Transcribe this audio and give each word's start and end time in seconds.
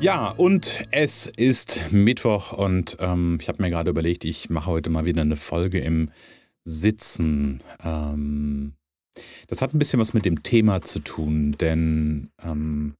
Ja, 0.00 0.28
und 0.30 0.84
es 0.92 1.26
ist 1.26 1.92
Mittwoch 1.92 2.52
und 2.52 2.96
ähm, 3.00 3.36
ich 3.38 3.48
habe 3.48 3.62
mir 3.62 3.68
gerade 3.68 3.90
überlegt, 3.90 4.24
ich 4.24 4.48
mache 4.48 4.70
heute 4.70 4.88
mal 4.88 5.04
wieder 5.04 5.20
eine 5.20 5.36
Folge 5.36 5.78
im 5.78 6.10
Sitzen. 6.64 7.62
Ähm, 7.84 8.72
das 9.48 9.60
hat 9.60 9.74
ein 9.74 9.78
bisschen 9.78 10.00
was 10.00 10.14
mit 10.14 10.24
dem 10.24 10.42
Thema 10.42 10.80
zu 10.80 11.00
tun, 11.00 11.52
denn 11.60 12.30
ähm, 12.42 12.94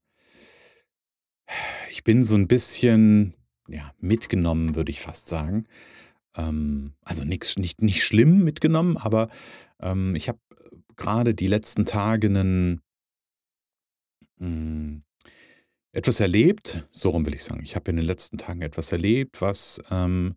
ich 1.88 2.04
bin 2.04 2.22
so 2.22 2.36
ein 2.36 2.48
bisschen 2.48 3.32
ja, 3.66 3.94
mitgenommen, 3.98 4.76
würde 4.76 4.90
ich 4.90 5.00
fast 5.00 5.26
sagen. 5.26 5.64
Ähm, 6.36 6.92
also 7.00 7.24
nix, 7.24 7.56
nicht, 7.56 7.80
nicht 7.80 8.04
schlimm 8.04 8.44
mitgenommen, 8.44 8.98
aber 8.98 9.30
ähm, 9.80 10.14
ich 10.14 10.28
habe 10.28 10.38
gerade 10.96 11.34
die 11.34 11.46
letzten 11.46 11.86
Tage 11.86 12.26
einen, 12.26 12.82
hm, 14.38 15.02
etwas 15.92 16.20
erlebt, 16.20 16.86
so 16.90 17.10
rum 17.10 17.26
will 17.26 17.34
ich 17.34 17.44
sagen. 17.44 17.62
Ich 17.62 17.74
habe 17.74 17.90
in 17.90 17.96
den 17.96 18.06
letzten 18.06 18.38
Tagen 18.38 18.62
etwas 18.62 18.92
erlebt, 18.92 19.40
was, 19.40 19.80
ähm, 19.90 20.36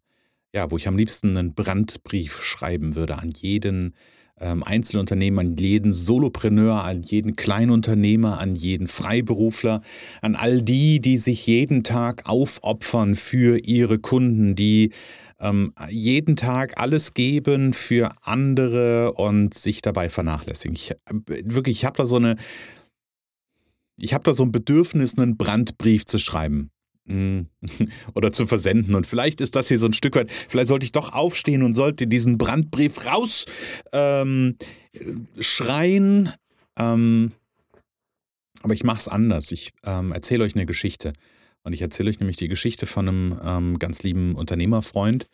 ja, 0.53 0.71
wo 0.71 0.77
ich 0.77 0.87
am 0.87 0.97
liebsten 0.97 1.37
einen 1.37 1.53
Brandbrief 1.53 2.41
schreiben 2.41 2.95
würde 2.95 3.17
an 3.17 3.29
jeden 3.29 3.93
ähm, 4.39 4.63
Einzelunternehmer, 4.63 5.41
an 5.41 5.55
jeden 5.57 5.93
Solopreneur, 5.93 6.83
an 6.83 7.01
jeden 7.01 7.35
Kleinunternehmer, 7.35 8.39
an 8.39 8.55
jeden 8.55 8.87
Freiberufler, 8.87 9.81
an 10.21 10.35
all 10.35 10.61
die, 10.61 10.99
die 10.99 11.17
sich 11.17 11.45
jeden 11.45 11.83
Tag 11.83 12.23
aufopfern 12.25 13.15
für 13.15 13.59
ihre 13.59 13.99
Kunden, 13.99 14.55
die 14.55 14.91
ähm, 15.39 15.73
jeden 15.89 16.35
Tag 16.35 16.79
alles 16.79 17.13
geben 17.13 17.73
für 17.73 18.09
andere 18.21 19.13
und 19.13 19.53
sich 19.53 19.81
dabei 19.81 20.09
vernachlässigen. 20.09 20.75
Ich, 20.75 20.93
wirklich, 21.27 21.77
ich 21.77 21.85
habe 21.85 21.97
da 21.97 22.05
so 22.05 22.15
eine, 22.15 22.35
ich 23.97 24.13
habe 24.13 24.23
da 24.23 24.33
so 24.33 24.43
ein 24.43 24.51
Bedürfnis, 24.51 25.17
einen 25.17 25.37
Brandbrief 25.37 26.05
zu 26.05 26.19
schreiben. 26.19 26.69
Hm. 27.07 27.47
Oder 28.15 28.31
zu 28.31 28.47
versenden. 28.47 28.95
Und 28.95 29.05
vielleicht 29.05 29.41
ist 29.41 29.55
das 29.55 29.67
hier 29.67 29.77
so 29.77 29.87
ein 29.87 29.93
Stück 29.93 30.15
weit, 30.15 30.31
vielleicht 30.31 30.67
sollte 30.67 30.85
ich 30.85 30.91
doch 30.91 31.13
aufstehen 31.13 31.63
und 31.63 31.73
sollte 31.73 32.07
diesen 32.07 32.37
Brandbrief 32.37 33.05
raus 33.05 33.45
ähm, 33.91 34.57
schreien. 35.39 36.31
Ähm, 36.77 37.33
aber 38.61 38.73
ich 38.73 38.83
mache 38.83 38.99
es 38.99 39.07
anders. 39.07 39.51
Ich 39.51 39.73
ähm, 39.83 40.11
erzähle 40.13 40.45
euch 40.45 40.55
eine 40.55 40.65
Geschichte. 40.65 41.13
Und 41.63 41.73
ich 41.73 41.81
erzähle 41.81 42.09
euch 42.09 42.19
nämlich 42.19 42.37
die 42.37 42.47
Geschichte 42.47 42.85
von 42.85 43.07
einem 43.07 43.39
ähm, 43.43 43.79
ganz 43.79 44.03
lieben 44.03 44.35
Unternehmerfreund, 44.35 45.27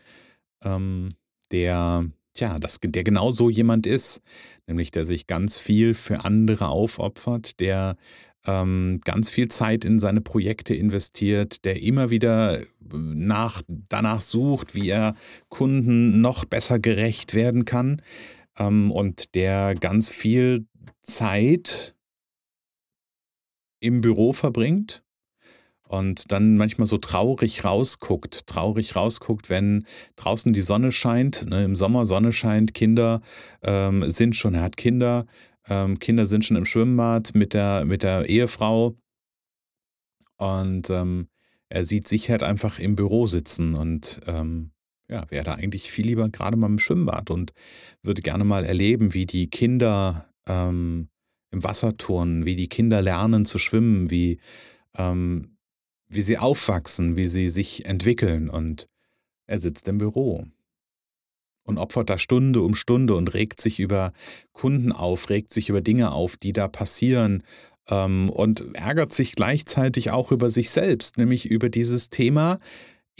ähm, 0.64 1.10
der, 1.52 2.06
tja, 2.34 2.60
das, 2.60 2.80
der 2.84 3.04
genau 3.04 3.32
so 3.32 3.50
jemand 3.50 3.88
ist, 3.88 4.22
nämlich 4.68 4.92
der 4.92 5.06
sich 5.06 5.26
ganz 5.26 5.58
viel 5.58 5.96
für 5.96 6.26
andere 6.26 6.68
aufopfert, 6.68 7.60
der 7.60 7.98
ähm, 8.46 9.00
ganz 9.04 9.30
viel 9.30 9.50
Zeit 9.50 9.86
in 9.86 10.00
seine 10.00 10.22
Projekte 10.22 10.74
investiert, 10.74 11.66
der 11.66 11.82
immer 11.82 12.10
wieder 12.10 12.62
nach, 12.80 13.62
danach 13.68 14.22
sucht, 14.22 14.76
wie 14.76 14.90
er 14.90 15.16
Kunden 15.50 16.22
noch 16.22 16.46
besser 16.46 16.80
gerecht 16.80 17.34
werden 17.34 17.66
kann. 17.66 18.02
Ähm, 18.58 18.92
und 18.92 19.36
der 19.36 19.76
ganz 19.76 20.10
viel 20.10 20.66
Zeit 21.02 21.96
im 23.80 24.02
Büro 24.02 24.34
verbringt 24.34 25.04
und 25.90 26.32
dann 26.32 26.56
manchmal 26.56 26.86
so 26.86 26.98
traurig 26.98 27.66
rausguckt, 27.66 28.46
traurig 28.46 28.96
rausguckt, 28.96 29.50
wenn 29.50 29.86
draußen 30.18 30.54
die 30.54 30.62
Sonne 30.62 30.92
scheint, 30.92 31.50
ne, 31.50 31.64
im 31.64 31.76
Sommer 31.76 32.06
Sonne 32.06 32.32
scheint, 32.32 32.74
Kinder 32.74 33.22
ähm, 33.64 34.10
sind 34.10 34.36
schon, 34.36 34.54
er 34.54 34.62
hat 34.62 34.78
Kinder, 34.78 35.26
ähm, 35.70 36.00
Kinder 36.00 36.26
sind 36.26 36.44
schon 36.44 36.58
im 36.58 36.66
Schwimmbad 36.66 37.36
mit 37.36 37.54
der, 37.54 37.86
mit 37.86 38.04
der 38.04 38.28
Ehefrau. 38.28 38.96
Und 40.38 40.90
ähm, 40.90 41.28
er 41.70 41.86
sieht 41.86 42.08
sich 42.08 42.30
halt 42.30 42.44
einfach 42.44 42.80
im 42.80 42.96
Büro 42.96 43.28
sitzen 43.28 43.76
und 43.76 44.22
ähm, 44.26 44.72
ja, 45.10 45.30
wäre 45.30 45.44
da 45.44 45.54
eigentlich 45.56 45.92
viel 45.92 46.06
lieber 46.06 46.30
gerade 46.30 46.56
mal 46.56 46.68
im 46.68 46.80
Schwimmbad 46.80 47.30
und 47.30 47.54
würde 48.04 48.22
gerne 48.22 48.44
mal 48.44 48.64
erleben, 48.64 49.14
wie 49.14 49.26
die 49.26 49.50
Kinder 49.50 50.30
ähm, 50.48 51.10
im 51.52 51.64
Wasser 51.64 51.98
turnen, 51.98 52.46
wie 52.46 52.56
die 52.56 52.70
Kinder 52.70 53.02
lernen 53.02 53.46
zu 53.46 53.58
schwimmen, 53.58 54.10
wie, 54.12 54.40
ähm, 54.98 55.58
wie 56.08 56.22
sie 56.22 56.38
aufwachsen, 56.38 57.16
wie 57.16 57.28
sie 57.28 57.50
sich 57.50 57.86
entwickeln. 57.86 58.50
Und 58.50 58.88
er 59.48 59.60
sitzt 59.60 59.88
im 59.88 59.98
Büro 59.98 60.48
und 61.64 61.78
opfert 61.78 62.10
da 62.10 62.18
Stunde 62.18 62.62
um 62.62 62.76
Stunde 62.76 63.16
und 63.16 63.34
regt 63.34 63.62
sich 63.62 63.80
über 63.80 64.12
Kunden 64.54 64.92
auf, 64.92 65.30
regt 65.30 65.52
sich 65.52 65.70
über 65.70 65.82
Dinge 65.82 66.12
auf, 66.12 66.38
die 66.38 66.54
da 66.54 66.68
passieren 66.68 67.44
ähm, 67.90 68.30
und 68.30 68.76
ärgert 68.76 69.14
sich 69.14 69.36
gleichzeitig 69.36 70.12
auch 70.12 70.32
über 70.32 70.50
sich 70.50 70.70
selbst, 70.70 71.18
nämlich 71.18 71.46
über 71.46 71.70
dieses 71.70 72.10
Thema, 72.10 72.60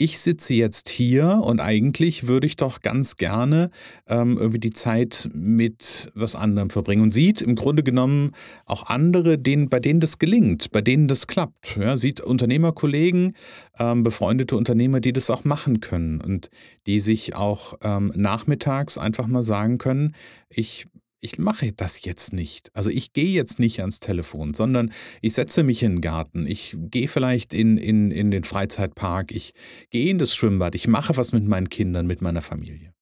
ich 0.00 0.18
sitze 0.18 0.54
jetzt 0.54 0.88
hier 0.88 1.42
und 1.44 1.60
eigentlich 1.60 2.26
würde 2.26 2.46
ich 2.46 2.56
doch 2.56 2.80
ganz 2.80 3.18
gerne 3.18 3.70
ähm, 4.08 4.38
irgendwie 4.38 4.58
die 4.58 4.70
Zeit 4.70 5.28
mit 5.34 6.10
was 6.14 6.34
anderem 6.34 6.70
verbringen 6.70 7.02
und 7.02 7.12
sieht 7.12 7.42
im 7.42 7.54
Grunde 7.54 7.82
genommen 7.82 8.32
auch 8.64 8.84
andere, 8.86 9.36
denen, 9.36 9.68
bei 9.68 9.78
denen 9.78 10.00
das 10.00 10.18
gelingt, 10.18 10.72
bei 10.72 10.80
denen 10.80 11.06
das 11.06 11.26
klappt. 11.26 11.76
Ja, 11.76 11.98
sieht 11.98 12.22
Unternehmerkollegen, 12.22 13.36
ähm, 13.78 14.02
befreundete 14.02 14.56
Unternehmer, 14.56 15.00
die 15.00 15.12
das 15.12 15.28
auch 15.28 15.44
machen 15.44 15.80
können 15.80 16.22
und 16.22 16.48
die 16.86 16.98
sich 16.98 17.36
auch 17.36 17.74
ähm, 17.82 18.10
nachmittags 18.16 18.96
einfach 18.96 19.26
mal 19.26 19.42
sagen 19.42 19.76
können, 19.76 20.14
ich 20.48 20.86
ich 21.20 21.38
mache 21.38 21.72
das 21.72 22.04
jetzt 22.04 22.32
nicht. 22.32 22.74
Also 22.74 22.90
ich 22.90 23.12
gehe 23.12 23.28
jetzt 23.28 23.58
nicht 23.58 23.80
ans 23.80 24.00
Telefon, 24.00 24.54
sondern 24.54 24.92
ich 25.20 25.34
setze 25.34 25.62
mich 25.62 25.82
in 25.82 25.96
den 25.96 26.00
Garten. 26.00 26.46
Ich 26.46 26.76
gehe 26.78 27.08
vielleicht 27.08 27.52
in, 27.52 27.76
in, 27.76 28.10
in 28.10 28.30
den 28.30 28.44
Freizeitpark. 28.44 29.32
Ich 29.32 29.52
gehe 29.90 30.10
in 30.10 30.18
das 30.18 30.34
Schwimmbad. 30.34 30.74
Ich 30.74 30.88
mache 30.88 31.16
was 31.16 31.32
mit 31.32 31.46
meinen 31.46 31.68
Kindern, 31.68 32.06
mit 32.06 32.22
meiner 32.22 32.42
Familie. 32.42 32.94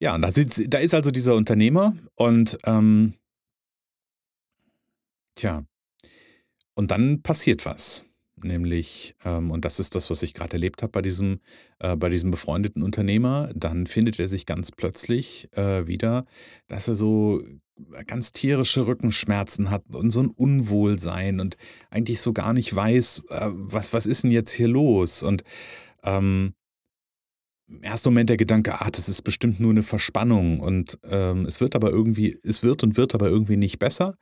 Ja, 0.00 0.14
und 0.14 0.22
da, 0.22 0.30
sitzt, 0.30 0.62
da 0.68 0.78
ist 0.78 0.94
also 0.94 1.10
dieser 1.10 1.34
Unternehmer 1.34 1.96
und 2.14 2.56
ähm, 2.64 3.14
tja, 5.34 5.64
und 6.74 6.90
dann 6.92 7.22
passiert 7.22 7.66
was. 7.66 8.04
Nämlich, 8.44 9.14
ähm, 9.24 9.50
und 9.50 9.64
das 9.64 9.80
ist 9.80 9.94
das, 9.94 10.10
was 10.10 10.22
ich 10.22 10.34
gerade 10.34 10.52
erlebt 10.54 10.82
habe 10.82 10.92
bei 10.92 11.02
diesem, 11.02 11.40
äh, 11.78 11.96
bei 11.96 12.08
diesem 12.08 12.30
befreundeten 12.30 12.82
Unternehmer, 12.82 13.50
dann 13.54 13.86
findet 13.86 14.18
er 14.18 14.28
sich 14.28 14.46
ganz 14.46 14.72
plötzlich 14.72 15.48
äh, 15.56 15.86
wieder, 15.86 16.24
dass 16.66 16.88
er 16.88 16.94
so 16.94 17.42
ganz 18.06 18.32
tierische 18.32 18.86
Rückenschmerzen 18.86 19.70
hat 19.70 19.84
und 19.94 20.10
so 20.10 20.20
ein 20.20 20.30
Unwohlsein 20.30 21.40
und 21.40 21.56
eigentlich 21.90 22.20
so 22.20 22.32
gar 22.32 22.52
nicht 22.52 22.74
weiß, 22.74 23.22
äh, 23.28 23.48
was, 23.50 23.92
was 23.92 24.06
ist 24.06 24.24
denn 24.24 24.30
jetzt 24.30 24.52
hier 24.52 24.68
los? 24.68 25.22
Und 25.22 25.44
ähm, 26.02 26.54
im 27.68 27.82
ersten 27.82 28.08
Moment 28.08 28.30
der 28.30 28.36
Gedanke, 28.36 28.74
ach, 28.74 28.90
das 28.90 29.08
ist 29.08 29.22
bestimmt 29.22 29.60
nur 29.60 29.70
eine 29.70 29.82
Verspannung 29.82 30.60
und 30.60 30.98
ähm, 31.04 31.44
es 31.44 31.60
wird 31.60 31.76
aber 31.76 31.90
irgendwie, 31.90 32.38
es 32.42 32.62
wird 32.62 32.82
und 32.82 32.96
wird 32.96 33.14
aber 33.14 33.28
irgendwie 33.28 33.56
nicht 33.56 33.78
besser. 33.78 34.16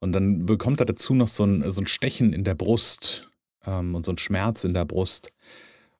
Und 0.00 0.12
dann 0.12 0.46
bekommt 0.46 0.80
er 0.80 0.86
dazu 0.86 1.14
noch 1.14 1.28
so 1.28 1.44
ein, 1.44 1.70
so 1.70 1.80
ein 1.80 1.86
Stechen 1.86 2.32
in 2.32 2.44
der 2.44 2.54
Brust 2.54 3.30
ähm, 3.66 3.94
und 3.94 4.04
so 4.04 4.12
ein 4.12 4.18
Schmerz 4.18 4.64
in 4.64 4.74
der 4.74 4.84
Brust. 4.84 5.32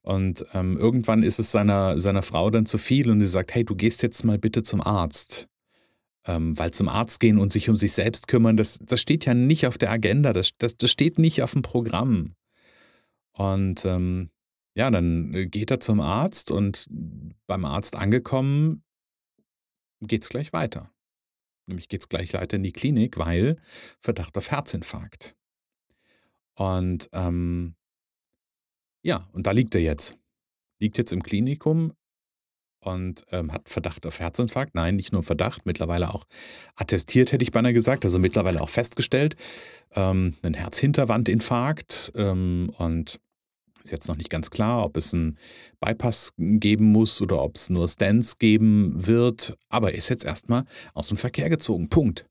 Und 0.02 0.44
ähm, 0.52 0.76
irgendwann 0.76 1.22
ist 1.22 1.38
es 1.38 1.50
seiner, 1.50 1.98
seiner 1.98 2.22
Frau 2.22 2.50
dann 2.50 2.66
zu 2.66 2.76
viel 2.76 3.10
und 3.10 3.20
sie 3.20 3.26
sagt, 3.26 3.54
hey, 3.54 3.64
du 3.64 3.74
gehst 3.74 4.02
jetzt 4.02 4.22
mal 4.24 4.38
bitte 4.38 4.62
zum 4.62 4.82
Arzt. 4.82 5.48
Ähm, 6.26 6.58
weil 6.58 6.70
zum 6.70 6.88
Arzt 6.88 7.20
gehen 7.20 7.38
und 7.38 7.52
sich 7.52 7.68
um 7.68 7.76
sich 7.76 7.92
selbst 7.92 8.28
kümmern, 8.28 8.56
das, 8.56 8.78
das 8.82 9.00
steht 9.00 9.26
ja 9.26 9.34
nicht 9.34 9.66
auf 9.66 9.76
der 9.76 9.90
Agenda, 9.90 10.32
das, 10.32 10.50
das, 10.56 10.76
das 10.76 10.90
steht 10.90 11.18
nicht 11.18 11.42
auf 11.42 11.52
dem 11.52 11.62
Programm. 11.62 12.34
Und 13.32 13.84
ähm, 13.84 14.30
ja, 14.74 14.90
dann 14.90 15.50
geht 15.50 15.70
er 15.70 15.80
zum 15.80 16.00
Arzt 16.00 16.50
und 16.50 16.88
beim 17.46 17.64
Arzt 17.64 17.96
angekommen, 17.96 18.82
geht 20.00 20.22
es 20.22 20.28
gleich 20.28 20.52
weiter. 20.52 20.90
Nämlich 21.66 21.88
geht 21.88 22.02
es 22.02 22.08
gleich 22.08 22.34
weiter 22.34 22.56
in 22.56 22.62
die 22.62 22.72
Klinik, 22.72 23.16
weil 23.16 23.56
Verdacht 24.00 24.36
auf 24.36 24.50
Herzinfarkt. 24.50 25.34
Und 26.56 27.08
ähm, 27.12 27.74
ja, 29.02 29.28
und 29.32 29.46
da 29.46 29.50
liegt 29.52 29.74
er 29.74 29.82
jetzt. 29.82 30.16
Liegt 30.80 30.98
jetzt 30.98 31.12
im 31.12 31.22
Klinikum 31.22 31.92
und, 32.80 33.24
ähm, 33.32 33.52
hat 33.52 33.68
Verdacht 33.68 34.06
auf 34.06 34.20
Herzinfarkt. 34.20 34.74
Nein, 34.74 34.96
nicht 34.96 35.12
nur 35.12 35.22
Verdacht, 35.24 35.66
mittlerweile 35.66 36.14
auch 36.14 36.24
attestiert, 36.76 37.32
hätte 37.32 37.44
ich 37.44 37.52
beinahe 37.52 37.74
gesagt, 37.74 38.04
also 38.04 38.18
mittlerweile 38.18 38.60
auch 38.62 38.70
festgestellt. 38.70 39.36
Ähm, 39.94 40.36
'nen 40.42 40.54
Herzhinterwandinfarkt, 40.54 42.12
ähm, 42.16 42.70
und 42.78 43.20
ist 43.84 43.92
jetzt 43.92 44.08
noch 44.08 44.16
nicht 44.16 44.30
ganz 44.30 44.50
klar, 44.50 44.84
ob 44.84 44.96
es 44.98 45.14
'n 45.14 45.38
Bypass 45.80 46.32
geben 46.38 46.86
muss 46.92 47.22
oder 47.22 47.42
ob's 47.42 47.70
nur 47.70 47.88
Stents 47.88 48.38
geben 48.38 49.06
wird, 49.06 49.56
aber 49.70 49.92
er 49.92 49.98
ist 49.98 50.10
jetzt 50.10 50.24
erst 50.26 50.48
mal 50.50 50.64
aus'm 50.94 51.16
Verkehr 51.18 51.50
gezogen, 51.50 51.88
Punkt. 51.90 52.26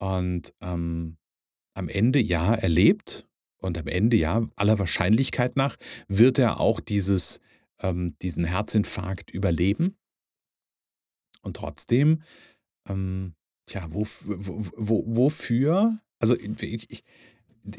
Und, 0.00 0.52
ähm, 0.60 1.16
am 1.74 1.88
Ende, 1.88 2.20
ja, 2.20 2.54
er 2.54 2.68
lebt 2.68 3.26
und 3.58 3.78
am 3.78 3.86
Ende, 3.88 4.16
ja, 4.16 4.48
aller 4.56 4.78
Wahrscheinlichkeit 4.78 5.56
nach 5.56 5.76
wird 6.08 6.38
er 6.38 6.60
auch 6.60 6.80
dieses 6.80 7.40
ähm, 7.82 8.16
diesen 8.22 8.44
Herzinfarkt 8.44 9.30
überleben. 9.32 9.96
Und 11.44 11.56
trotzdem, 11.56 12.22
ähm, 12.88 13.34
tja, 13.66 13.86
wof 13.90 14.24
w 14.26 14.70
wo 14.76 15.04
wofür? 15.06 15.98
Also, 16.20 16.36
ich 16.38 16.90
ich 16.90 17.04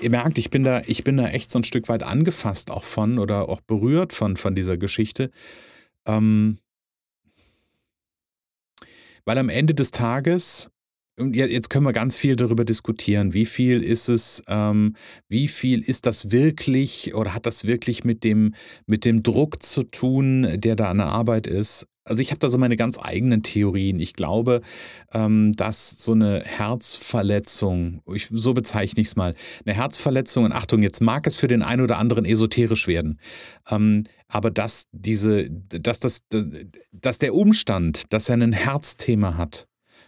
ihr 0.02 0.10
merkt, 0.12 0.38
ich 0.40 0.50
bin 0.52 0.64
da 0.64 0.82
ich 0.88 1.04
bin 1.04 1.18
da 1.18 1.28
echt 1.30 1.52
so 1.52 1.60
'n 1.60 1.64
Stück 1.66 1.90
weit 1.90 2.04
angefasst 2.04 2.72
auch 2.72 2.84
von 2.86 3.20
oder 3.20 3.50
auch 3.50 3.62
berührt 3.62 4.14
von 4.14 4.38
von 4.38 4.56
dieser 4.56 4.78
Geschichte. 4.78 5.32
Ähm 6.08 6.60
weil 9.28 9.38
am 9.40 9.50
Ende 9.50 9.74
des 9.74 9.92
Tages 9.92 10.70
jetzt 11.32 11.70
können 11.70 11.86
wir 11.86 11.94
ganz 11.94 12.18
viel 12.18 12.36
darüber 12.36 12.66
diskutieren, 12.66 13.34
wie 13.34 13.46
viel 13.46 13.82
ist 13.82 14.10
es 14.10 14.44
ähm, 14.48 14.96
wie 15.30 15.48
viel 15.48 15.82
ist 15.82 16.06
das 16.06 16.32
wirklich 16.32 17.14
oder 17.16 17.34
hat 17.34 17.46
das 17.46 17.66
wirklich 17.66 18.04
mit 18.04 18.24
dem 18.24 18.54
mit 18.86 19.06
dem 19.06 19.24
Druck 19.24 19.64
zu 19.64 19.84
tun, 19.84 20.48
der 20.60 20.76
da 20.76 20.90
an 20.90 20.98
der 20.98 21.08
Arbeit 21.08 21.48
ist? 21.48 21.88
Also, 22.08 22.22
ich 22.22 22.30
habe 22.30 22.38
da 22.40 22.50
so 22.50 22.60
meine 22.60 22.76
ganz 22.78 23.00
eigenen 23.02 23.42
Theorien. 23.42 24.00
Ich 24.00 24.14
glaube, 24.14 24.62
ähm, 25.12 25.54
dass 25.54 25.90
so 25.90 26.14
'ne 26.14 26.44
Herzverletzung 26.46 28.02
ich 28.14 28.28
so 28.32 28.54
bezeichne 28.54 29.02
ich's 29.02 29.16
mal, 29.16 29.34
'ne 29.66 29.74
Herzverletzung 29.74 30.44
und 30.46 30.52
Achtung, 30.52 30.84
jetzt 30.84 31.02
mag 31.02 31.26
es 31.26 31.36
für 31.38 31.48
den 31.48 31.64
einen 31.64 31.82
oder 31.82 31.98
anderen 31.98 32.24
esoterisch 32.26 32.88
werden, 32.88 33.20
ähm, 33.72 34.04
aber 34.28 34.52
dass 34.52 34.86
diese 34.92 35.50
dass 35.50 36.00
das 36.00 36.20
d 36.32 36.68
dass 36.92 37.18
der 37.20 37.34
Umstand, 37.34 38.04
dass 38.14 38.30
er 38.30 38.38
'nen 38.38 38.54
Herzthema 38.54 39.36
hat, 39.38 39.66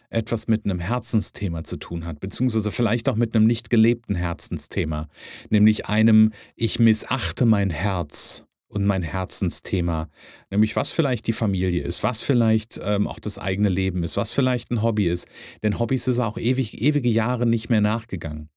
etwas 0.10 0.48
mit 0.48 0.66
'nem 0.66 0.80
Herzensthema 0.80 1.64
zu 1.64 1.78
tun 1.78 2.06
hat, 2.06 2.20
beziehungsweise 2.20 2.72
vielleicht 2.72 3.10
auch 3.10 3.16
mit 3.16 3.34
'nem 3.34 3.46
nicht 3.46 3.70
gelebten 3.70 4.16
Herzensthema, 4.16 5.08
nämlich 5.50 5.88
einem: 5.88 6.32
„Ich 6.56 6.80
missachte 6.80 7.46
mein 7.46 7.70
Herz 7.72 8.46
und 8.70 8.86
mein 8.86 9.02
Herzensthema“, 9.04 10.10
nämlich 10.52 10.76
was 10.76 10.92
vielleicht 10.92 11.28
die 11.28 11.34
Familie 11.34 11.84
ist, 11.84 12.04
was 12.04 12.22
vielleicht, 12.22 12.80
ähm, 12.84 13.08
auch 13.08 13.20
das 13.20 13.40
eigene 13.40 13.70
Leben 13.70 14.04
ist, 14.04 14.18
was 14.18 14.34
vielleicht 14.34 14.72
'n 14.72 14.82
Hobby 14.84 15.08
ist. 15.08 15.28
Denn 15.64 15.80
Hobbys 15.80 16.08
ist 16.08 16.20
auch 16.20 16.38
ewig 16.38 16.82
ewige 16.82 17.10
Jahre 17.10 17.46
nicht 17.46 17.70
mehr 17.70 17.82
nachgegangen. 17.82 18.50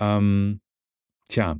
Ähm, 0.00 0.60
tja, 1.30 1.56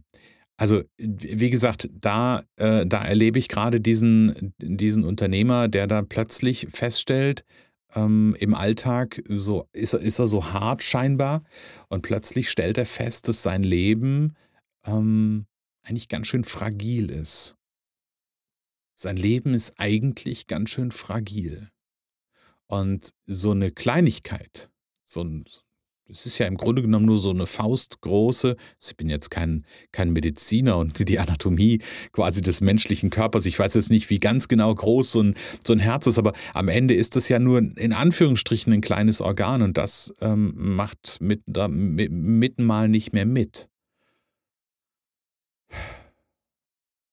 also, 0.59 0.83
wie 0.99 1.50
gesagt, 1.50 1.89
da 2.00 2.43
äh, 2.57 2.87
da 2.87 3.05
erlebe 3.05 3.39
ich 3.41 3.49
grade 3.49 3.81
diesen 3.81 4.55
diesen 4.61 5.05
Unternehmer, 5.05 5.69
der 5.69 5.87
da 5.89 6.03
plötzlich 6.03 6.69
feststellt, 6.73 7.45
ähm, 7.94 8.37
im 8.41 8.55
Alltag 8.55 9.23
so 9.29 9.69
ist 9.73 9.94
er 9.94 10.00
ist 10.00 10.19
er 10.19 10.26
so 10.26 10.52
hart 10.52 10.82
scheinbar 10.82 11.44
und 11.88 12.02
plötzlich 12.02 12.50
stellt 12.50 12.79
er 12.79 12.87
fest, 12.87 13.29
dass 13.29 13.43
sein 13.43 13.62
Leben, 13.62 14.37
ähm, 14.87 15.46
eigentlich 15.85 16.08
ganz 16.08 16.26
schön 16.29 16.44
fragil 16.44 17.11
ist. 17.11 17.56
Sein 18.99 19.17
Leben 19.17 19.55
ist 19.55 19.79
eigentlich 19.81 20.46
ganz 20.46 20.70
schön 20.70 20.93
fragil. 20.93 21.69
Und 22.67 23.12
so 23.26 23.52
'ne 23.55 23.70
Kleinigkeit, 23.70 24.70
so 25.05 25.20
'n 25.23 25.44
s 25.47 25.62
das 26.09 26.27
ist 26.27 26.39
ja 26.39 26.47
im 26.47 26.56
Grunde 26.56 26.83
genommen 26.83 27.06
nur 27.06 27.19
so 27.19 27.33
'ne 27.33 27.47
faustgroße 27.47 28.56
ich 28.87 28.97
bin 28.97 29.09
jetzt 29.09 29.31
kein 29.31 29.65
kein 29.93 30.12
Mediziner 30.12 30.77
und 30.77 30.99
die 31.09 31.19
Anatomie 31.19 31.81
quasi 32.12 32.43
des 32.43 32.61
menschlichen 32.61 33.11
Körpers 33.11 33.47
ich 33.47 33.59
weiß 33.59 33.75
jetzt 33.75 33.91
nicht, 33.91 34.11
wie 34.11 34.19
ganz 34.19 34.49
genau 34.49 34.75
groß 34.75 35.12
so 35.12 35.21
'n 35.21 35.35
so 35.67 35.73
'n 35.73 35.79
Herz 35.81 36.06
ist, 36.06 36.19
aber 36.19 36.33
am 36.53 36.69
Ende 36.69 36.95
ist 36.95 37.17
das 37.17 37.29
ja 37.29 37.39
nur 37.39 37.59
in 37.59 37.93
Anführungsstrichen 37.93 38.73
'n 38.73 38.81
kleines 38.83 39.21
Organ 39.21 39.62
und 39.62 39.79
das, 39.79 40.15
ähm, 40.21 40.53
macht 40.77 41.19
mit 41.21 41.43
da 41.47 41.69
mi 41.69 42.09
mitten 42.09 42.65
mal 42.65 42.89
nicht 42.89 43.12
mehr 43.12 43.27
mit. 43.27 43.69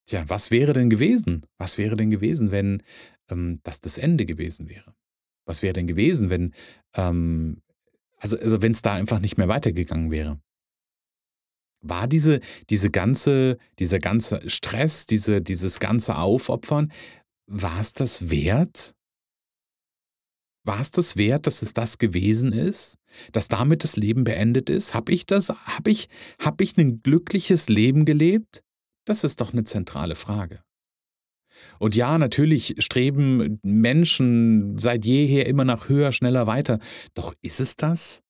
Tja, 0.08 0.24
was 0.28 0.52
wäre 0.52 0.74
denn 0.74 0.90
gewesen? 0.90 1.46
Was 1.58 1.78
wäre 1.78 1.96
denn 1.96 2.10
gewesen, 2.10 2.52
wenn, 2.52 2.82
ähm, 3.30 3.60
das 3.64 3.82
das 3.82 3.98
Ende 3.98 4.26
gewesen 4.26 4.70
wäre? 4.70 4.94
Was 5.46 5.62
wäre 5.64 5.74
denn 5.74 5.88
gewesen, 5.88 6.30
wenn, 6.30 6.54
ähm 6.96 7.62
also 8.22 8.38
also, 8.40 8.62
wenn's 8.62 8.82
da 8.84 8.94
einfach 8.94 9.20
nicht 9.20 9.38
mehr 9.38 9.48
weitergegangen 9.48 10.12
wäre? 10.12 10.42
War 11.84 12.08
diese 12.08 12.40
diese 12.70 12.92
ganze 12.92 13.58
dieser 13.80 13.98
ganze 14.00 14.48
Stress, 14.50 15.08
diese 15.08 15.42
dieses 15.42 15.80
ganze 15.80 16.16
Aufopfern, 16.18 16.92
war's 17.48 17.94
das 17.94 18.30
wert? 18.30 18.94
War's 20.66 20.92
das 20.92 21.18
wert, 21.18 21.48
dass 21.48 21.64
es 21.64 21.74
das 21.74 21.98
gewesen 21.98 22.52
ist? 22.54 22.98
Dass 23.32 23.48
damit 23.48 23.84
das 23.84 23.96
Leben 23.98 24.24
beendet 24.24 24.70
ist? 24.70 24.94
Habe 24.94 25.12
ich 25.12 25.26
das 25.26 25.50
habe 25.50 25.90
ich 25.90 26.08
habe 26.40 26.64
ich 26.64 26.78
'nen 26.78 27.02
glückliches 27.02 27.68
Leben 27.68 28.06
gelebt? 28.06 28.62
Das 29.06 29.24
ist 29.24 29.42
doch 29.42 29.54
'ne 29.54 29.64
zentrale 29.64 30.14
Frage. 30.16 30.62
Und 31.82 31.96
ja, 31.96 32.20
natürlich 32.20 32.76
streben 32.78 33.60
Menschen 33.64 34.78
seit 34.78 35.04
jeher 35.04 35.48
immer 35.48 35.66
nach 35.66 35.90
höher, 35.90 36.12
schneller, 36.12 36.46
weiter. 36.46 36.78
Doch 37.16 37.34
ist 37.42 37.60
es 37.60 37.76
das? 37.76 38.22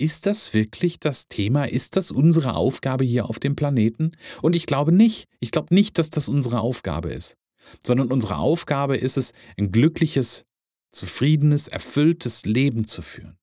Ist 0.00 0.26
das 0.26 0.54
wirklich 0.54 0.98
das 1.00 1.28
Thema? 1.28 1.64
Ist 1.64 1.96
das 1.96 2.10
unsere 2.10 2.54
Aufgabe 2.56 3.04
hier 3.04 3.28
auf 3.28 3.38
dem 3.38 3.56
Planeten? 3.56 4.12
Und 4.40 4.56
ich 4.56 4.66
glaube 4.66 4.92
nicht. 4.92 5.26
Ich 5.40 5.50
glaube 5.50 5.74
nicht, 5.74 5.98
dass 5.98 6.10
das 6.10 6.28
unsere 6.28 6.60
Aufgabe 6.60 7.10
ist, 7.10 7.36
sondern 7.82 8.10
unsere 8.10 8.36
Aufgabe 8.38 8.96
ist 8.96 9.16
es, 9.16 9.32
'n 9.58 9.70
glückliches, 9.70 10.44
zufriedenes, 10.92 11.68
erfülltes 11.68 12.44
Leben 12.44 12.84
zu 12.86 13.02
führen. 13.02 13.36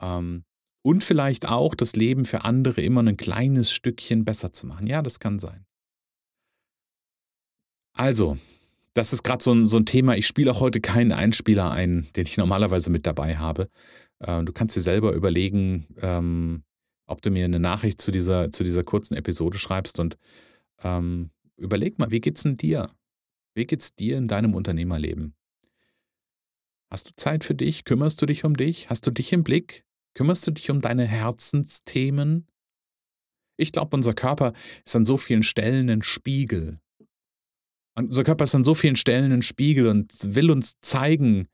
Ähm, 0.00 0.44
und 0.84 1.02
vielleicht 1.02 1.48
auch 1.48 1.74
das 1.74 1.96
Leben 1.96 2.24
für 2.24 2.44
andere 2.44 2.80
immer 2.82 3.02
'nen 3.02 3.16
kleines 3.16 3.72
Stückchen 3.72 4.24
besser 4.24 4.52
zu 4.52 4.66
machen. 4.66 4.86
Ja, 4.86 5.02
das 5.02 5.18
kann 5.18 5.38
sein. 5.38 5.66
Also, 7.98 8.36
das 8.94 9.12
ist 9.14 9.22
grad 9.22 9.42
so 9.42 9.52
'n 9.52 9.66
so 9.68 9.78
'n 9.78 9.86
Thema. 9.86 10.16
Ich 10.16 10.26
spiele 10.26 10.50
auch 10.50 10.60
heute 10.60 10.80
keinen 10.82 11.12
Einspieler 11.12 11.70
ein, 11.70 12.06
den 12.16 12.26
ich 12.26 12.36
normalerweise 12.38 12.90
mit 12.90 13.06
dabei 13.06 13.36
habe. 13.38 13.68
Äh, 14.20 14.44
du 14.44 14.52
kannst 14.52 14.76
dir 14.76 14.80
selber 14.82 15.12
überlegen, 15.12 15.86
ähm, 16.02 16.62
ob 17.06 17.22
du 17.22 17.30
mir 17.30 17.48
'ne 17.48 17.60
Nachricht 17.60 18.00
zu 18.02 18.12
dieser 18.12 18.50
zu 18.52 18.64
dieser 18.64 18.84
kurzen 18.84 19.14
Episode 19.16 19.58
schreibst 19.58 19.98
und, 20.00 20.16
ähm, 20.84 21.30
überleg 21.58 21.98
mal, 21.98 22.10
wie 22.12 22.20
geht's 22.20 22.44
'n 22.46 22.56
dir? 22.58 22.90
Wie 23.56 23.66
geht's 23.66 23.94
dir 23.94 24.18
in 24.18 24.28
deinem 24.28 24.54
Unternehmerleben? 24.54 25.34
Hast 26.92 27.08
du 27.08 27.12
Zeit 27.16 27.44
für 27.44 27.54
dich? 27.54 27.84
Kümmerst 27.84 28.22
du 28.22 28.26
dich 28.26 28.44
um 28.44 28.54
dich? 28.56 28.88
Hast 28.88 29.06
du 29.06 29.10
dich 29.10 29.32
im 29.32 29.42
Blick? 29.42 29.84
Kümmerst 30.14 30.46
du 30.46 30.52
dich 30.52 30.70
um 30.70 30.80
deine 30.80 31.04
Herzensthemen? 31.04 32.46
Ich 33.60 33.72
glaube, 33.72 33.96
unser 33.96 34.12
Körper 34.14 34.52
ist 34.84 34.94
an 34.96 35.04
so 35.06 35.16
vielen 35.16 35.42
Stellen 35.42 35.86
'nen 35.86 36.02
Spiegel. 36.02 36.78
Unser 37.98 38.24
Körper 38.24 38.44
ist 38.44 38.54
an 38.54 38.62
so 38.64 38.74
vielen 38.74 38.96
Stellen 38.96 39.30
'nen 39.30 39.42
Spiegel 39.42 39.86
und 39.88 40.12
will 40.22 40.50
uns 40.50 40.74
zeigen, 40.82 41.48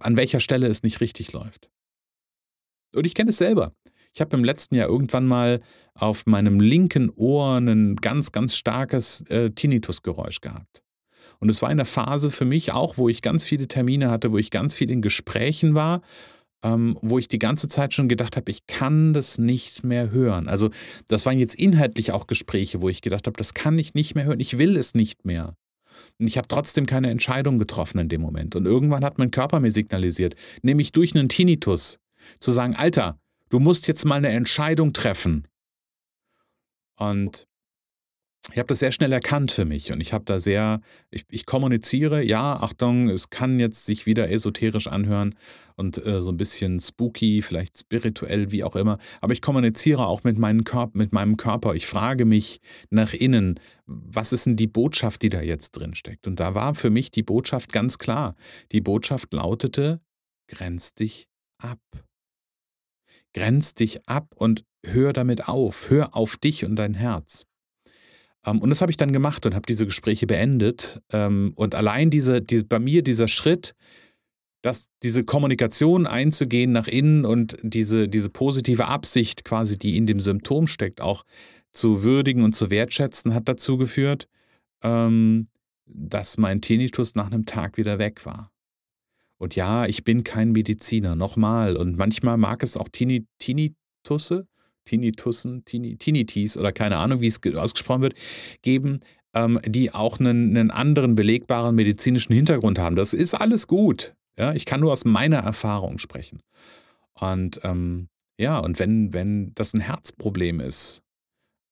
an 0.00 0.16
welcher 0.16 0.40
Stelle 0.40 0.66
es 0.68 0.82
nicht 0.82 1.00
richtig 1.02 1.32
läuft. 1.32 1.68
Und 2.94 3.06
ich 3.06 3.14
kenne 3.14 3.30
es 3.30 3.38
selber. 3.38 3.72
Ich 4.14 4.20
habe 4.20 4.36
im 4.36 4.42
letzten 4.42 4.74
Jahr 4.74 4.88
irgendwann 4.88 5.26
mal 5.26 5.60
auf 5.94 6.26
meinem 6.26 6.60
linken 6.60 7.10
Ohr 7.14 7.60
'nen 7.60 7.96
ganz, 7.96 8.32
ganz 8.32 8.56
starkes, 8.56 9.20
äh, 9.28 9.50
Tinnitusgeräusch 9.50 10.40
gehabt. 10.40 10.82
Und 11.40 11.48
es 11.50 11.62
war 11.62 11.70
in 11.70 11.76
der 11.78 11.86
Phase 11.86 12.30
für 12.30 12.44
mich 12.44 12.72
auch, 12.72 12.96
wo 12.98 13.08
ich 13.08 13.22
ganz 13.22 13.44
viele 13.44 13.68
Termine 13.68 14.10
hatte, 14.10 14.32
wo 14.32 14.38
ich 14.38 14.50
ganz 14.50 14.74
viel 14.74 14.90
in 14.90 15.02
Gesprächen 15.02 15.74
war, 15.74 16.02
ähm, 16.64 16.98
wo 17.02 17.18
ich 17.18 17.28
die 17.28 17.38
ganze 17.38 17.68
Zeit 17.68 17.94
schon 17.94 18.08
gedacht 18.08 18.36
habe: 18.36 18.50
„Ich 18.50 18.66
kann 18.66 19.12
das 19.12 19.38
nicht 19.38 19.84
mehr 19.84 20.10
hören.“ 20.10 20.48
Also, 20.48 20.70
das 21.08 21.26
waren 21.26 21.38
jetzt 21.38 21.54
inhaltlich 21.56 22.12
auch 22.12 22.26
Gespräche, 22.26 22.80
wo 22.82 22.88
ich 22.88 23.02
gedacht 23.02 23.26
habe: 23.26 23.36
„Das 23.36 23.54
kann 23.54 23.78
ich 23.78 23.94
nicht 23.94 24.14
mehr 24.14 24.24
hören. 24.24 24.40
Ich 24.40 24.58
will 24.58 24.76
es 24.76 24.94
nicht 24.94 25.24
mehr.“ 25.24 25.54
Und 26.20 26.26
ich 26.28 26.38
habe 26.38 26.48
trotzdem 26.48 26.86
keine 26.86 27.10
Entscheidung 27.10 27.58
getroffen 27.58 27.98
in 28.00 28.08
dem 28.10 28.22
Moment. 28.22 28.56
Und 28.56 28.66
irgendwann 28.66 29.04
hat 29.04 29.18
mein 29.18 29.30
Körper 29.32 29.60
mir 29.60 29.72
signalisiert, 29.72 30.34
nämlich 30.62 30.92
durch 30.92 31.14
'nen 31.14 31.28
Tinnitus, 31.30 31.98
zu 32.40 32.52
sagen: 32.52 32.76
„Alter, 32.76 33.18
du 33.50 33.60
musst 33.60 33.88
jetzt 33.88 34.04
mal 34.06 34.20
'ne 34.20 34.30
Entscheidung 34.30 34.92
treffen.“ 34.94 35.46
Und 36.98 37.46
ich 38.52 38.58
habe 38.58 38.66
das 38.66 38.78
sehr 38.78 38.90
schnell 38.90 39.12
erkannt 39.12 39.52
für 39.52 39.64
mich 39.64 39.92
und 39.92 40.00
ich 40.00 40.12
habe 40.12 40.24
da 40.24 40.40
sehr, 40.40 40.80
ich, 41.10 41.24
ich, 41.30 41.46
kommuniziere, 41.46 42.22
ja, 42.22 42.56
Achtung, 42.56 43.08
es 43.08 43.30
kann 43.30 43.60
jetzt 43.60 43.84
sich 43.84 44.06
wieder 44.06 44.30
esoterisch 44.30 44.88
anhören 44.88 45.34
und 45.76 46.04
äh, 46.04 46.22
so 46.22 46.32
ein 46.32 46.36
bisschen 46.36 46.80
spooky, 46.80 47.42
vielleicht 47.42 47.78
spirituell, 47.78 48.50
wie 48.50 48.64
auch 48.64 48.76
immer, 48.76 48.98
aber 49.20 49.34
ich 49.34 49.42
kommuniziere 49.42 50.06
auch 50.06 50.24
mit, 50.24 50.38
meinem 50.38 50.64
Körper, 50.64 50.96
mit 50.96 51.12
meinem 51.12 51.36
Körper. 51.36 51.74
Ich 51.74 51.86
frage 51.86 52.24
mich 52.24 52.60
nach 52.88 53.12
innen, 53.12 53.60
was 53.86 54.32
ist 54.32 54.46
denn 54.46 54.56
die 54.56 54.66
Botschaft, 54.66 55.22
die 55.22 55.28
da 55.28 55.42
jetzt 55.42 55.72
drin 55.72 55.94
steckt? 55.94 56.26
Und 56.26 56.40
da 56.40 56.54
war 56.54 56.74
für 56.74 56.90
mich 56.90 57.10
die 57.10 57.22
Botschaft 57.22 57.72
ganz 57.72 57.98
klar. 57.98 58.34
Die 58.72 58.80
Botschaft 58.80 59.32
lautete, 59.32 60.00
grenz 60.48 60.94
dich 60.94 61.28
ab. 61.62 61.80
Grenz 63.32 63.74
dich 63.74 64.08
ab 64.08 64.34
und 64.34 64.64
hör 64.84 65.12
damit 65.12 65.46
auf. 65.46 65.90
Hör 65.90 66.16
auf 66.16 66.36
dich 66.36 66.64
und 66.64 66.76
dein 66.76 66.94
Herz. 66.94 67.46
Ähm, 68.46 68.60
und 68.60 68.70
das 68.70 68.80
habe 68.80 68.90
ich 68.90 68.96
dann 68.96 69.12
gemacht 69.12 69.46
und 69.46 69.54
habe 69.54 69.66
diese 69.66 69.86
Gespräche 69.86 70.26
beendet. 70.26 71.00
Ähm, 71.12 71.52
und 71.56 71.74
allein 71.74 72.10
diese, 72.10 72.40
diese, 72.40 72.64
bei 72.64 72.78
mir 72.78 73.02
dieser 73.02 73.28
Schritt, 73.28 73.74
dass 74.62 74.86
diese 75.02 75.24
Kommunikation 75.24 76.06
einzugehen 76.06 76.72
nach 76.72 76.86
innen 76.86 77.24
und 77.24 77.56
diese, 77.62 78.08
diese 78.08 78.30
positive 78.30 78.86
Absicht 78.86 79.44
quasi, 79.44 79.78
die 79.78 79.96
in 79.96 80.06
dem 80.06 80.20
Symptom 80.20 80.66
steckt, 80.66 81.00
auch 81.00 81.24
zu 81.72 82.02
würdigen 82.02 82.42
und 82.42 82.54
zu 82.54 82.70
wertschätzen, 82.70 83.32
hat 83.34 83.48
dazu 83.48 83.78
geführt, 83.78 84.28
ähm, 84.82 85.46
dass 85.86 86.36
mein 86.36 86.60
Tinnitus 86.60 87.14
nach 87.14 87.26
einem 87.26 87.46
Tag 87.46 87.76
wieder 87.76 87.98
weg 87.98 88.26
war. 88.26 88.50
Und 89.38 89.56
ja, 89.56 89.86
ich 89.86 90.04
bin 90.04 90.22
kein 90.22 90.52
Mediziner, 90.52 91.16
nochmal. 91.16 91.76
Und 91.76 91.96
manchmal 91.96 92.36
mag 92.36 92.62
es 92.62 92.76
auch 92.76 92.88
Tinnitusse, 92.90 94.46
Tinnitussen, 94.84 95.64
Tinnitis 95.64 96.56
oder 96.56 96.72
keine 96.72 96.96
Ahnung, 96.96 97.20
wie 97.20 97.26
es 97.26 97.40
ausgesprochen 97.54 98.02
wird, 98.02 98.14
geben, 98.62 99.00
ähm, 99.34 99.60
die 99.64 99.92
auch 99.92 100.18
einen, 100.18 100.56
einen, 100.56 100.70
anderen 100.70 101.14
belegbaren 101.14 101.74
medizinischen 101.74 102.32
Hintergrund 102.32 102.78
haben. 102.78 102.96
Das 102.96 103.12
ist 103.12 103.34
alles 103.34 103.66
gut. 103.66 104.14
Ja, 104.38 104.52
ich 104.52 104.64
kann 104.64 104.80
nur 104.80 104.92
aus 104.92 105.04
meiner 105.04 105.38
Erfahrung 105.38 105.98
sprechen. 105.98 106.42
Und 107.14 107.60
ähm, 107.62 108.08
ja, 108.38 108.58
und 108.58 108.78
wenn, 108.78 109.12
wenn 109.12 109.52
das 109.54 109.74
ein 109.74 109.80
Herzproblem 109.80 110.60
ist, 110.60 111.02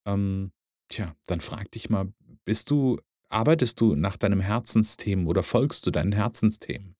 ähm, 0.06 0.50
tja, 0.88 1.14
dann 1.26 1.40
frag 1.40 1.70
dich 1.70 1.88
mal, 1.88 2.12
bist 2.44 2.70
du, 2.70 2.98
arbeitest 3.30 3.80
du 3.80 3.94
nach 3.94 4.16
deinem 4.16 4.40
Herzensthemen 4.40 5.26
oder 5.26 5.42
folgst 5.42 5.86
du 5.86 5.90
deinen 5.90 6.12
Herzensthemen? 6.12 6.97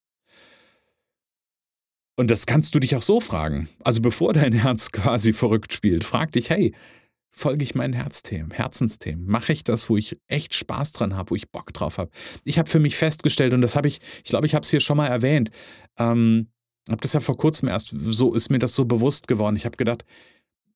Und 2.19 2.33
das 2.33 2.47
kannst 2.47 2.75
du 2.75 2.81
dich 2.81 2.97
auch 2.97 3.03
so 3.03 3.21
fragen. 3.21 3.69
Also 3.85 4.03
bevor 4.03 4.33
dein 4.33 4.53
Herz 4.53 4.91
quasi 4.93 5.33
verrückt 5.33 5.73
spielt, 5.73 6.03
frag 6.03 6.33
dich, 6.33 6.51
hey, 6.51 6.75
folge 7.31 7.63
ich 7.63 7.77
meinen 7.77 7.93
Herzthemen, 7.93 8.51
Herzensthemen? 8.51 9.25
Mache 9.25 9.53
ich 9.53 9.63
das, 9.63 9.89
wo 9.89 9.97
ich 9.97 10.19
echt 10.27 10.53
Spaß 10.53 10.91
dran 10.91 11.17
habe, 11.17 11.31
wo 11.31 11.37
ich 11.37 11.53
Bock 11.53 11.73
drauf 11.73 11.97
habe? 11.97 12.11
Ich 12.43 12.59
habe 12.59 12.69
für 12.69 12.81
mich 12.81 12.97
festgestellt, 12.97 13.53
und 13.53 13.61
das 13.61 13.77
habe 13.77 13.87
ich, 13.87 14.01
ich 14.25 14.31
glaube, 14.31 14.47
ich 14.47 14.57
habe 14.57 14.65
es 14.65 14.71
hier 14.71 14.81
schon 14.81 14.97
mal 14.97 15.07
erwähnt, 15.07 15.51
ähm, 15.97 16.49
habe 16.89 17.01
das 17.01 17.13
ja 17.13 17.21
vor 17.21 17.37
kurzem 17.37 17.69
erst, 17.69 17.95
so 17.97 18.35
ist 18.35 18.51
mir 18.51 18.59
das 18.59 18.75
so 18.75 18.85
bewusst 18.85 19.29
geworden. 19.29 19.55
Ich 19.55 19.65
habe 19.65 19.77
gedacht, 19.77 20.05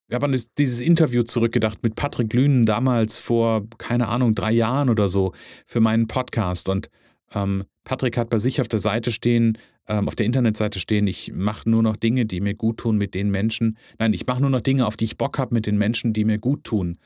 wir 0.06 0.14
haben 0.14 0.32
an 0.32 0.40
dieses 0.58 0.80
Interview 0.80 1.24
zurückgedacht 1.24 1.82
mit 1.82 1.96
Patrick 1.96 2.32
Lünen 2.34 2.66
damals 2.66 3.18
vor, 3.18 3.66
keine 3.78 4.06
Ahnung, 4.06 4.36
drei 4.36 4.52
Jahren 4.52 4.90
oder 4.90 5.08
so 5.08 5.32
für 5.66 5.80
meinen 5.80 6.06
Podcast. 6.06 6.68
Und 6.68 6.88
ähm, 7.34 7.64
Patrick 7.84 8.16
hat 8.16 8.30
bei 8.30 8.38
sich 8.38 8.60
auf 8.60 8.68
der 8.68 8.78
Seite 8.78 9.10
stehen, 9.12 9.58
ähm, 9.88 10.06
auf 10.08 10.14
der 10.14 10.26
Internetseite 10.26 10.78
stehen, 10.78 11.06
ich 11.06 11.32
mache 11.32 11.68
nur 11.68 11.82
noch 11.82 11.96
Dinge, 11.96 12.26
die 12.26 12.40
mir 12.40 12.54
gut 12.54 12.78
tun 12.78 12.96
mit 12.96 13.14
den 13.14 13.30
Menschen. 13.30 13.76
Nein, 13.98 14.12
ich 14.12 14.26
mache 14.26 14.40
nur 14.40 14.50
noch 14.50 14.60
Dinge, 14.60 14.86
auf 14.86 14.96
die 14.96 15.04
ich 15.04 15.18
Bock 15.18 15.38
habe 15.38 15.54
mit 15.54 15.66
den 15.66 15.78
Menschen, 15.78 16.12
die 16.12 16.24
mir 16.24 16.38
gut 16.38 16.64
tun. 16.64 16.98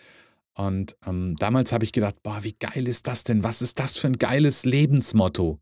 Und 0.55 0.97
ähm, 1.07 1.37
damals 1.39 1.73
habe 1.73 1.85
ich 1.85 1.93
gedacht, 1.93 2.17
boah, 2.23 2.43
wie 2.43 2.55
geil 2.59 2.89
ist 2.89 3.07
das 3.07 3.25
denn? 3.25 3.43
Was 3.43 3.63
ist 3.63 3.79
das 3.79 3.97
für 3.97 4.09
ein 4.09 4.19
geiles 4.19 4.65
Lebensmotto? 4.65 5.59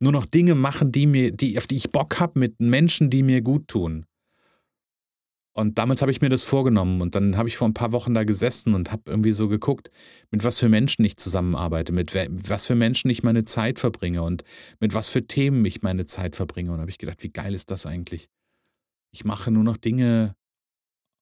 Nur 0.00 0.12
noch 0.12 0.26
Dinge 0.26 0.54
machen, 0.54 0.90
die 0.92 1.06
mir, 1.06 1.30
die, 1.32 1.58
auf 1.58 1.66
die 1.66 1.76
ich 1.76 1.90
Bock 1.90 2.18
habe 2.18 2.38
mit 2.40 2.58
Menschen, 2.58 3.10
die 3.10 3.22
mir 3.22 3.42
gut 3.42 3.68
tun. 3.68 4.06
Und 5.58 5.76
damals 5.76 6.02
habe 6.02 6.12
ich 6.12 6.20
mir 6.20 6.28
das 6.28 6.44
vorgenommen 6.44 7.00
und 7.00 7.16
dann 7.16 7.36
habe 7.36 7.48
ich 7.48 7.56
vor 7.56 7.66
ein 7.66 7.74
paar 7.74 7.90
Wochen 7.90 8.14
da 8.14 8.22
gesessen 8.22 8.74
und 8.74 8.92
habe 8.92 9.02
irgendwie 9.06 9.32
so 9.32 9.48
geguckt, 9.48 9.90
mit 10.30 10.44
was 10.44 10.60
für 10.60 10.68
Menschen 10.68 11.04
ich 11.04 11.16
zusammenarbeite, 11.16 11.90
mit 11.90 12.14
was 12.14 12.64
für 12.64 12.76
Menschen 12.76 13.10
ich 13.10 13.24
meine 13.24 13.44
Zeit 13.44 13.80
verbringe 13.80 14.22
und 14.22 14.44
mit 14.78 14.94
was 14.94 15.08
für 15.08 15.26
Themen 15.26 15.64
ich 15.64 15.82
meine 15.82 16.04
Zeit 16.04 16.36
verbringe. 16.36 16.70
Und 16.70 16.78
habe 16.78 16.90
ich 16.90 16.98
gedacht, 16.98 17.24
wie 17.24 17.30
geil 17.30 17.54
ist 17.54 17.72
das 17.72 17.86
eigentlich? 17.86 18.28
Ich 19.10 19.24
mache 19.24 19.50
nur 19.50 19.64
noch 19.64 19.76
Dinge, 19.76 20.36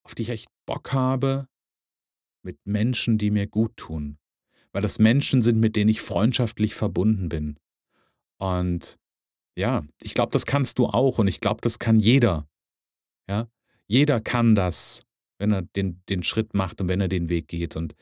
auf 0.04 0.14
die 0.14 0.24
ich 0.24 0.28
echt 0.28 0.50
Bock 0.66 0.92
habe, 0.92 1.48
mit 2.42 2.58
Menschen, 2.66 3.16
die 3.16 3.30
mir 3.30 3.46
gut 3.46 3.74
tun. 3.78 4.18
Weil 4.70 4.82
das 4.82 4.98
Menschen 4.98 5.40
sind, 5.40 5.60
mit 5.60 5.76
denen 5.76 5.88
ich 5.88 6.02
freundschaftlich 6.02 6.74
verbunden 6.74 7.30
bin. 7.30 7.56
Und 8.38 8.98
ja, 9.56 9.86
ich 10.02 10.12
glaube, 10.12 10.32
das 10.32 10.44
kannst 10.44 10.78
du 10.78 10.88
auch 10.88 11.16
und 11.16 11.26
ich 11.26 11.40
glaube, 11.40 11.62
das 11.62 11.78
kann 11.78 11.98
jeder. 11.98 12.46
Ja, 13.30 13.48
jeder 13.86 14.20
kann 14.20 14.54
das, 14.54 15.02
wenn 15.38 15.52
er 15.52 15.62
den, 15.62 16.02
den 16.08 16.22
Schritt 16.22 16.54
macht 16.54 16.80
und 16.80 16.88
wenn 16.88 17.00
er 17.00 17.08
den 17.08 17.28
Weg 17.28 17.48
geht. 17.48 17.76
Und 17.76 17.94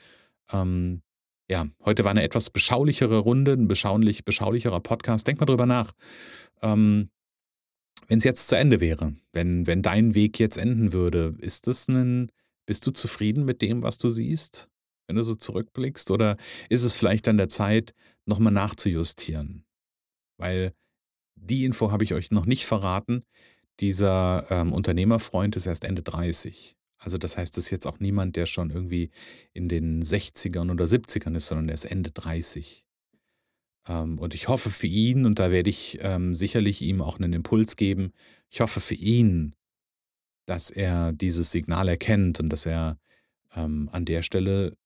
ähm, 0.50 1.02
ja, 1.48 1.66
heute 1.84 2.04
war 2.04 2.10
eine 2.10 2.22
etwas 2.22 2.50
beschaulichere 2.50 3.18
Runde, 3.18 3.52
ein 3.52 3.68
beschaulich, 3.68 4.24
beschaulicherer 4.24 4.80
Podcast. 4.80 5.26
Denk 5.26 5.40
mal 5.40 5.46
drüber 5.46 5.66
nach. 5.66 5.92
Ähm, 6.62 7.10
wenn 8.08 8.18
es 8.18 8.24
jetzt 8.24 8.48
zu 8.48 8.56
Ende 8.56 8.80
wäre, 8.80 9.14
wenn, 9.32 9.66
wenn 9.66 9.82
dein 9.82 10.14
Weg 10.14 10.38
jetzt 10.38 10.58
enden 10.58 10.92
würde, 10.92 11.34
ist 11.38 11.66
das 11.66 11.88
ein, 11.88 12.30
bist 12.66 12.86
du 12.86 12.90
zufrieden 12.90 13.44
mit 13.44 13.62
dem, 13.62 13.82
was 13.82 13.98
du 13.98 14.08
siehst, 14.08 14.68
wenn 15.06 15.16
du 15.16 15.22
so 15.22 15.34
zurückblickst? 15.34 16.10
Oder 16.10 16.36
ist 16.68 16.82
es 16.82 16.94
vielleicht 16.94 17.28
an 17.28 17.36
der 17.36 17.48
Zeit, 17.48 17.94
nochmal 18.26 18.52
nachzujustieren? 18.52 19.64
Weil 20.38 20.74
die 21.34 21.64
Info 21.64 21.90
habe 21.90 22.04
ich 22.04 22.14
euch 22.14 22.30
noch 22.30 22.46
nicht 22.46 22.64
verraten. 22.64 23.24
Dieser 23.80 24.46
ähm, 24.50 24.72
Unternehmerfreund 24.72 25.56
ist 25.56 25.66
erst 25.66 25.84
Ende 25.84 26.02
30. 26.02 26.76
Also 26.98 27.18
das 27.18 27.36
heißt, 27.36 27.56
das 27.56 27.64
ist 27.64 27.70
jetzt 27.70 27.86
auch 27.86 27.98
niemand, 27.98 28.36
der 28.36 28.46
schon 28.46 28.70
irgendwie 28.70 29.10
in 29.52 29.68
den 29.68 30.02
60ern 30.02 30.70
oder 30.70 30.86
70ern 30.86 31.36
ist, 31.36 31.46
sondern 31.46 31.68
er 31.68 31.74
ist 31.74 31.84
Ende 31.84 32.10
30. 32.10 32.84
Ähm, 33.88 34.18
und 34.18 34.34
ich 34.34 34.48
hoffe 34.48 34.70
für 34.70 34.86
ihn, 34.86 35.26
und 35.26 35.38
da 35.38 35.50
werde 35.50 35.70
ich 35.70 35.98
ähm, 36.00 36.34
sicherlich 36.34 36.82
ihm 36.82 37.02
auch 37.02 37.18
einen 37.18 37.32
Impuls 37.32 37.76
geben, 37.76 38.12
ich 38.48 38.60
hoffe 38.60 38.80
für 38.80 38.94
ihn, 38.94 39.54
dass 40.46 40.70
er 40.70 41.12
dieses 41.12 41.50
Signal 41.50 41.88
erkennt 41.88 42.40
und 42.40 42.48
dass 42.48 42.66
er 42.66 42.98
ähm, 43.54 43.88
an 43.92 44.04
der 44.04 44.22
Stelle 44.22 44.76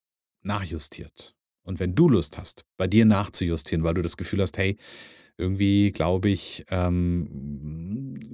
nachjustiert. 0.42 1.34
Und 1.62 1.80
wenn 1.80 1.94
du 1.94 2.08
Lust 2.08 2.38
hast, 2.38 2.64
bei 2.76 2.86
dir 2.86 3.04
nachzujustieren, 3.04 3.84
weil 3.84 3.94
du 3.94 4.02
das 4.02 4.16
Gefühl 4.16 4.40
hast, 4.40 4.56
hey, 4.56 4.76
irgendwie 5.38 5.92
glaube 5.92 6.28
ich, 6.28 6.64
ähm, 6.70 8.28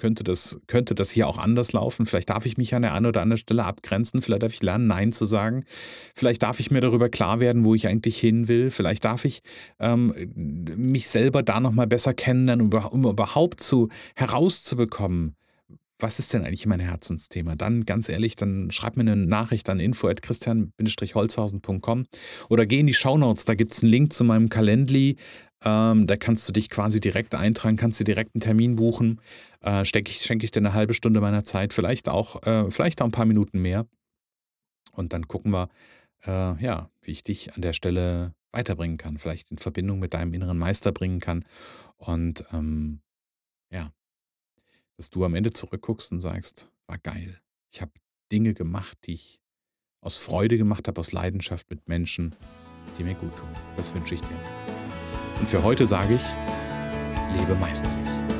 könnte, 0.00 0.24
das, 0.24 0.58
könnte 0.66 0.94
das 0.96 1.10
hier 1.10 1.28
auch 1.28 1.38
anders 1.38 1.72
laufen. 1.72 2.06
Vielleicht 2.06 2.30
darf 2.30 2.46
ich 2.46 2.56
mich 2.56 2.74
an 2.74 2.82
der 2.82 2.94
einen 2.94 3.06
oder 3.06 3.22
anderen 3.22 3.38
Stelle 3.38 3.64
abgrenzen. 3.64 4.22
Vielleicht 4.22 4.42
darf 4.42 4.52
ich 4.52 4.62
lernen, 4.62 4.86
Nein 4.86 5.12
zu 5.12 5.26
sagen. 5.26 5.64
Vielleicht 6.16 6.42
darf 6.42 6.58
ich 6.58 6.70
mir 6.70 6.80
darüber 6.80 7.08
klar 7.08 7.38
werden, 7.38 7.64
wo 7.64 7.74
ich 7.74 7.86
eigentlich 7.86 8.18
hin 8.18 8.48
will. 8.48 8.70
Vielleicht 8.70 9.04
darf 9.04 9.24
ich 9.24 9.42
ähm, 9.78 10.14
mich 10.34 11.08
selber 11.08 11.42
da 11.42 11.60
nochmal 11.60 11.86
besser 11.86 12.14
kennenlernen, 12.14 12.72
um, 12.72 12.84
um 12.84 13.10
überhaupt 13.10 13.60
zu, 13.60 13.88
herauszubekommen, 14.16 15.36
was 16.02 16.18
ist 16.18 16.32
denn 16.32 16.44
eigentlich 16.44 16.66
mein 16.66 16.80
Herzensthema? 16.80 17.54
Dann 17.56 17.84
ganz 17.84 18.08
ehrlich, 18.08 18.36
dann 18.36 18.70
schreib 18.70 18.96
mir 18.96 19.02
eine 19.02 19.16
Nachricht 19.16 19.68
an 19.68 19.80
info.christian-holzhausen.com 19.80 22.06
oder 22.48 22.66
geh 22.66 22.80
in 22.80 22.86
die 22.86 22.94
Shownotes, 22.94 23.44
da 23.44 23.54
gibt 23.54 23.72
es 23.72 23.82
einen 23.82 23.90
Link 23.90 24.12
zu 24.12 24.24
meinem 24.24 24.48
Calendly. 24.48 25.16
Ähm, 25.62 26.06
da 26.06 26.16
kannst 26.16 26.48
du 26.48 26.52
dich 26.52 26.70
quasi 26.70 27.00
direkt 27.00 27.34
eintragen, 27.34 27.76
kannst 27.76 28.00
dir 28.00 28.04
direkt 28.04 28.34
einen 28.34 28.40
Termin 28.40 28.76
buchen. 28.76 29.20
Äh, 29.62 29.82
ich, 29.82 30.22
schenke 30.22 30.44
ich 30.44 30.50
dir 30.50 30.60
eine 30.60 30.72
halbe 30.72 30.94
Stunde 30.94 31.20
meiner 31.20 31.44
Zeit, 31.44 31.74
vielleicht 31.74 32.08
auch, 32.08 32.42
äh, 32.46 32.70
vielleicht 32.70 33.02
auch 33.02 33.06
ein 33.06 33.12
paar 33.12 33.26
Minuten 33.26 33.60
mehr. 33.60 33.86
Und 34.92 35.12
dann 35.12 35.28
gucken 35.28 35.52
wir, 35.52 35.68
äh, 36.24 36.62
ja, 36.62 36.90
wie 37.02 37.10
ich 37.10 37.22
dich 37.22 37.54
an 37.54 37.62
der 37.62 37.74
Stelle 37.74 38.32
weiterbringen 38.52 38.96
kann, 38.96 39.18
vielleicht 39.18 39.50
in 39.50 39.58
Verbindung 39.58 40.00
mit 40.00 40.14
deinem 40.14 40.32
inneren 40.32 40.58
Meister 40.58 40.92
bringen 40.92 41.20
kann. 41.20 41.44
Und 41.96 42.44
ähm, 42.52 43.00
ja, 43.70 43.92
dass 45.00 45.08
du 45.08 45.24
am 45.24 45.34
Ende 45.34 45.50
zurückguckst 45.50 46.12
und 46.12 46.20
sagst, 46.20 46.68
war 46.86 46.98
geil. 46.98 47.40
Ich 47.72 47.80
habe 47.80 47.90
Dinge 48.30 48.52
gemacht, 48.52 48.98
die 49.06 49.14
ich 49.14 49.40
aus 50.02 50.18
Freude 50.18 50.58
gemacht 50.58 50.88
habe, 50.88 51.00
aus 51.00 51.12
Leidenschaft 51.12 51.70
mit 51.70 51.88
Menschen, 51.88 52.36
die 52.98 53.04
mir 53.04 53.14
gut 53.14 53.34
tun. 53.34 53.48
Das 53.78 53.94
wünsche 53.94 54.16
ich 54.16 54.20
dir. 54.20 54.38
Und 55.38 55.48
für 55.48 55.62
heute 55.62 55.86
sage 55.86 56.16
ich, 56.16 57.34
lebe 57.34 57.54
meisterlich. 57.54 58.39